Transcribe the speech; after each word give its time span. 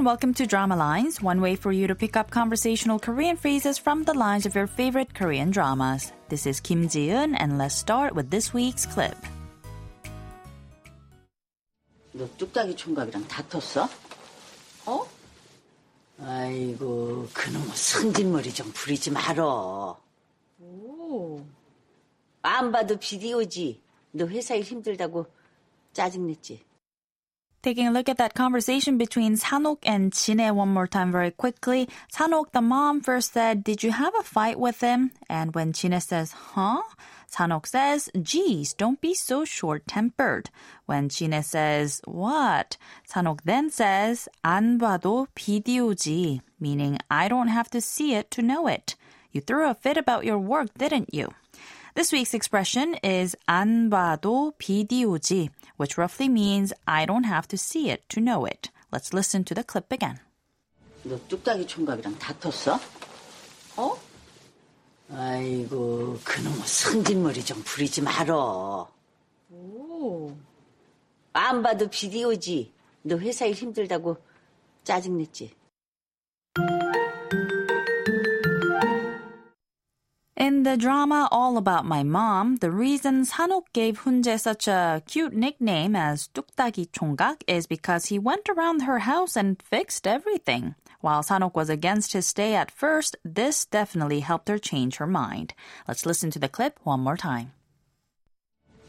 and 0.00 0.04
welcome 0.06 0.32
to 0.34 0.46
Drama 0.46 0.76
Lines, 0.76 1.20
one 1.20 1.40
way 1.40 1.56
for 1.56 1.72
you 1.72 1.86
to 1.86 1.94
pick 1.94 2.16
up 2.16 2.30
conversational 2.30 2.98
Korean 2.98 3.36
phrases 3.36 3.78
from 3.78 4.04
the 4.04 4.14
lines 4.14 4.46
of 4.46 4.54
your 4.54 4.66
favorite 4.66 5.14
Korean 5.14 5.50
dramas. 5.50 6.12
This 6.28 6.46
is 6.46 6.60
Kim 6.60 6.88
Ji-eun, 6.88 7.34
and 7.38 7.58
let's 7.58 7.74
start 7.74 8.14
with 8.14 8.30
this 8.30 8.54
week's 8.54 8.86
clip. 8.86 9.16
너 12.12 12.26
뚝딱이 12.36 12.74
총각이랑 12.76 13.26
다퉜어? 13.28 13.88
어? 14.86 15.06
아이고 16.22 17.28
그놈의 17.32 17.68
성질머리 17.74 18.52
좀 18.52 18.70
부리지 18.72 19.10
말어. 19.10 19.96
안 22.42 22.72
봐도 22.72 22.96
비디오지. 22.96 23.80
너 24.12 24.26
회사 24.26 24.54
일 24.54 24.62
힘들다고 24.62 25.26
짜증냈지. 25.92 26.64
Taking 27.64 27.86
a 27.86 27.92
look 27.92 28.08
at 28.08 28.16
that 28.16 28.32
conversation 28.32 28.96
between 28.96 29.36
Sanok 29.36 29.80
and 29.82 30.14
Chine 30.14 30.56
one 30.56 30.70
more 30.70 30.86
time 30.86 31.12
very 31.12 31.30
quickly. 31.30 31.90
Sanok, 32.10 32.52
the 32.52 32.62
mom, 32.62 33.02
first 33.02 33.34
said, 33.34 33.62
Did 33.62 33.82
you 33.82 33.92
have 33.92 34.14
a 34.18 34.22
fight 34.22 34.58
with 34.58 34.80
him? 34.80 35.10
And 35.28 35.54
when 35.54 35.74
Chine 35.74 36.00
says, 36.00 36.32
Huh? 36.32 36.80
Sanok 37.30 37.66
says, 37.66 38.08
Geez, 38.22 38.72
don't 38.72 38.98
be 39.02 39.12
so 39.12 39.44
short 39.44 39.86
tempered. 39.86 40.48
When 40.86 41.10
Chine 41.10 41.42
says, 41.42 42.00
What? 42.06 42.78
Sanok 43.06 43.40
then 43.44 43.68
says, 43.68 44.26
안 44.42 44.78
봐도 44.78 45.26
비디오지, 45.34 46.40
meaning 46.60 46.98
I 47.10 47.28
don't 47.28 47.48
have 47.48 47.68
to 47.70 47.82
see 47.82 48.14
it 48.14 48.30
to 48.32 48.42
know 48.42 48.68
it. 48.68 48.96
You 49.32 49.42
threw 49.42 49.68
a 49.68 49.74
fit 49.74 49.98
about 49.98 50.24
your 50.24 50.38
work, 50.38 50.70
didn't 50.78 51.12
you? 51.12 51.34
This 51.94 52.12
week's 52.12 52.34
expression 52.34 52.96
is 53.02 53.36
안 53.46 53.90
봐도 53.90 54.52
비디오지, 54.58 55.50
which 55.76 55.98
roughly 55.98 56.28
means 56.28 56.72
I 56.86 57.04
don't 57.04 57.26
have 57.26 57.48
to 57.48 57.56
see 57.56 57.90
it 57.90 58.08
to 58.10 58.20
know 58.20 58.46
it. 58.46 58.70
Let's 58.92 59.12
listen 59.12 59.44
to 59.44 59.54
the 59.54 59.64
clip 59.64 59.92
again. 59.92 60.18
너 61.02 61.18
뚝딱이 61.28 61.66
총각이랑 61.66 62.18
다퉜어? 62.18 62.78
어? 63.76 63.98
아이고 65.12 66.18
그놈의 66.22 66.66
성질머리 66.66 67.44
좀 67.44 67.62
부리지 67.64 68.02
말어. 68.02 68.88
안 71.32 71.62
봐도 71.62 71.88
비디오지. 71.88 72.72
너 73.02 73.18
회사 73.18 73.46
일 73.46 73.54
힘들다고 73.54 74.16
짜증냈지. 74.84 75.54
In 80.44 80.62
the 80.62 80.78
drama 80.78 81.28
All 81.30 81.58
About 81.58 81.84
My 81.84 82.02
Mom, 82.02 82.56
the 82.56 82.70
reason 82.70 83.26
Sanok 83.26 83.64
gave 83.74 84.00
Hunje 84.04 84.40
such 84.40 84.66
a 84.68 85.02
cute 85.06 85.34
nickname 85.34 85.94
as 85.94 86.28
뚝딱이 86.32 86.86
총각 86.92 87.42
is 87.46 87.66
because 87.66 88.06
he 88.06 88.18
went 88.18 88.48
around 88.48 88.82
her 88.88 89.00
house 89.00 89.36
and 89.36 89.60
fixed 89.62 90.06
everything. 90.06 90.74
While 91.02 91.22
Sanok 91.22 91.54
was 91.54 91.68
against 91.68 92.14
his 92.14 92.26
stay 92.26 92.54
at 92.54 92.70
first, 92.70 93.16
this 93.22 93.66
definitely 93.66 94.20
helped 94.20 94.48
her 94.48 94.58
change 94.58 94.96
her 94.96 95.06
mind. 95.06 95.52
Let's 95.86 96.06
listen 96.06 96.30
to 96.30 96.38
the 96.38 96.48
clip 96.48 96.80
one 96.84 97.00
more 97.00 97.18
time. 97.18 97.52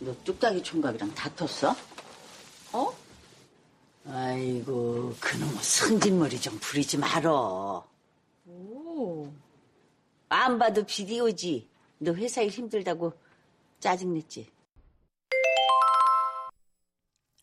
너 0.00 0.14
뚝딱이 0.24 0.62
총각이랑 0.62 1.14
다퉜어? 1.14 1.74
어? 2.74 2.94
아이고 4.06 5.14
그놈의 5.18 5.62
성질머리 5.62 6.40
좀 6.40 6.58
부리지 6.60 6.98
말어. 6.98 7.84
안 10.32 10.58
봐도 10.58 10.84
비디오지. 10.84 11.68
너 11.98 12.14
회사 12.14 12.42
일 12.42 12.50
힘들다고 12.50 13.12
짜증냈지. 13.80 14.50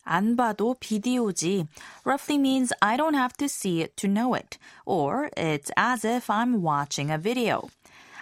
안 0.08 0.36
봐도 0.36 0.76
비디오지 0.78 1.66
roughly 2.04 2.38
means 2.38 2.72
I 2.80 2.96
don't 2.96 3.14
have 3.14 3.36
to 3.38 3.48
see 3.48 3.82
it 3.82 3.96
to 3.96 4.08
know 4.08 4.34
it, 4.34 4.56
or 4.86 5.30
it's 5.36 5.72
as 5.76 6.04
if 6.04 6.30
I'm 6.30 6.62
watching 6.62 7.10
a 7.10 7.18
video. 7.18 7.68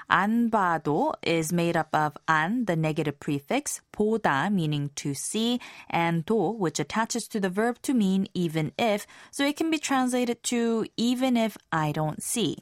안 0.09 0.51
봐도 0.51 1.15
is 1.23 1.53
made 1.53 1.77
up 1.77 1.95
of 1.95 2.17
안, 2.27 2.67
the 2.67 2.77
negative 2.77 3.19
prefix, 3.21 3.81
보다, 3.93 4.51
meaning 4.51 4.91
to 4.97 5.15
see, 5.15 5.61
and 5.89 6.27
도, 6.27 6.57
which 6.59 6.79
attaches 6.79 7.27
to 7.29 7.41
the 7.41 7.49
verb 7.49 7.81
to 7.83 7.95
mean 7.95 8.27
even 8.35 8.73
if, 8.79 9.07
so 9.31 9.45
it 9.45 9.57
can 9.57 9.71
be 9.71 9.79
translated 9.79 10.43
to 10.43 10.87
even 10.97 11.37
if 11.37 11.57
I 11.73 11.93
don't 11.93 12.23
see. 12.23 12.59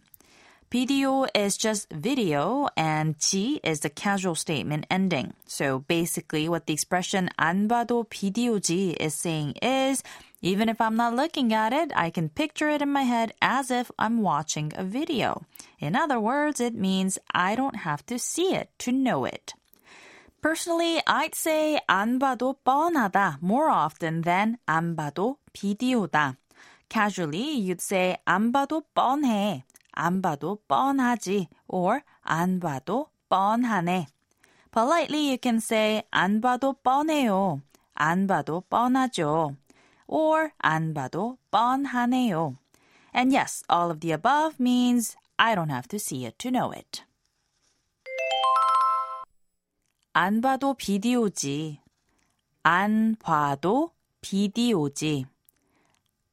Video 0.73 1.27
is 1.35 1.59
just 1.59 1.93
video 1.93 2.67
and 2.79 3.19
지 3.19 3.61
is 3.63 3.81
the 3.81 3.91
casual 3.91 4.35
statement 4.35 4.87
ending. 4.91 5.35
So 5.47 5.81
basically 5.81 6.49
what 6.49 6.65
the 6.65 6.73
expression 6.73 7.29
안 7.39 7.69
봐도 7.69 8.05
비디오지 8.09 8.97
is 8.99 9.15
saying 9.15 9.57
is 9.61 10.03
even 10.41 10.71
if 10.71 10.81
I'm 10.81 10.97
not 10.97 11.15
looking 11.15 11.53
at 11.53 11.75
it, 11.75 11.93
I 11.95 12.09
can 12.09 12.31
picture 12.31 12.71
it 12.71 12.81
in 12.81 12.91
my 12.91 13.03
head 13.03 13.35
as 13.43 13.71
if 13.71 13.91
I'm 13.99 14.23
watching 14.23 14.73
a 14.75 14.83
video. 14.83 15.43
In 15.79 15.95
other 15.95 16.19
words, 16.19 16.59
it 16.59 16.75
means 16.75 17.19
I 17.33 17.55
don't 17.55 17.85
have 17.85 18.05
to 18.07 18.19
see 18.19 18.55
it 18.55 18.71
to 18.79 18.93
know 18.93 19.27
it. 19.27 19.55
Personally, 20.41 21.01
I'd 21.07 21.37
say 21.37 21.79
안 21.87 22.19
봐도 22.19 22.57
뻔하다 22.65 23.43
more 23.43 23.71
often 23.71 24.23
than 24.23 24.57
안 24.67 24.97
봐도 24.97 25.37
비디오다. 25.53 26.37
Casually, 26.89 27.61
you'd 27.61 27.81
say 27.83 28.17
안 28.27 28.53
봐도 28.53 28.83
뻔해. 28.97 29.65
안 30.00 30.22
봐도 30.22 30.60
뻔하지 30.68 31.48
or 31.68 32.02
안 32.22 32.60
봐도 32.60 33.10
뻔하네. 33.30 34.06
Politely, 34.72 35.30
you 35.30 35.38
can 35.42 35.58
say 35.58 36.04
안 36.12 36.40
봐도 36.40 36.74
뻔해요. 36.74 37.62
안 37.96 38.28
봐도 38.28 38.62
뻔하죠. 38.70 39.56
Or 40.06 40.52
안 40.60 40.94
봐도 40.94 41.40
뻔하네요. 41.50 42.58
And 43.16 43.36
yes, 43.36 43.64
all 43.72 43.90
of 43.90 44.02
the 44.02 44.14
above 44.14 44.58
means 44.60 45.18
I 45.38 45.56
don't 45.56 45.72
have 45.72 45.88
to 45.88 45.98
see 45.98 46.26
it 46.26 46.38
to 46.38 46.52
know 46.52 46.72
it. 46.72 47.02
안 50.14 50.42
봐도 50.42 50.76
비디오지. 50.76 51.80
안 52.62 53.16
봐도 53.18 53.92
비디오지. 54.22 55.26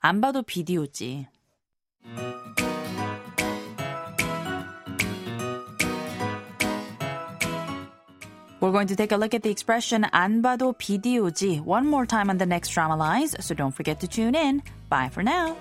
안 0.00 0.20
봐도 0.20 0.42
비디오지. 0.42 1.28
We're 8.63 8.71
going 8.71 8.87
to 8.87 8.95
take 8.95 9.11
a 9.11 9.17
look 9.17 9.33
at 9.33 9.41
the 9.41 9.49
expression 9.49 10.03
안 10.11 10.41
봐도 10.41 10.73
비디오지 10.73 11.61
one 11.63 11.87
more 11.87 12.05
time 12.05 12.29
on 12.29 12.37
the 12.37 12.45
next 12.45 12.69
drama 12.69 12.95
lines, 12.97 13.35
so 13.39 13.55
don't 13.55 13.73
forget 13.73 13.99
to 14.01 14.07
tune 14.07 14.35
in. 14.35 14.61
Bye 14.89 15.09
for 15.09 15.23
now. 15.23 15.55